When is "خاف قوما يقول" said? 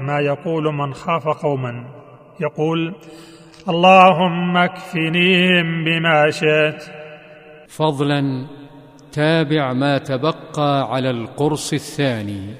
0.94-2.94